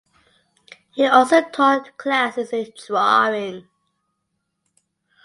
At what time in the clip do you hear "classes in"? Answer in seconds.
1.95-2.73